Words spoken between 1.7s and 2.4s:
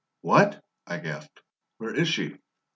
"Where is she?"